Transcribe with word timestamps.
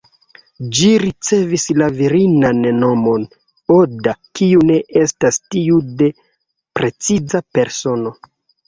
Ĝi 0.77 0.87
ricevis 1.03 1.65
la 1.81 1.89
virinan 1.99 2.65
nomon 2.79 3.29
""Oda"", 3.77 4.17
kiu 4.41 4.67
ne 4.73 4.81
estas 5.05 5.41
tiu 5.47 5.79
de 6.03 6.13
preciza 6.81 7.47
persono. 7.57 8.19